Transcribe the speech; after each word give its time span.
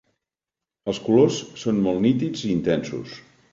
Els 0.93 1.01
colors 1.09 1.37
són 1.65 1.83
molt 1.89 2.03
nítids 2.09 2.49
i 2.49 2.53
intensos. 2.57 3.17